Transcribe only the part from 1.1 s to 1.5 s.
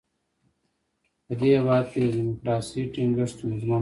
په دې